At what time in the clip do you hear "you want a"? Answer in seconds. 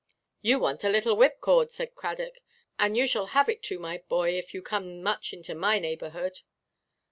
0.41-0.89